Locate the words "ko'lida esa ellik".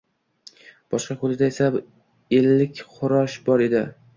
1.25-2.83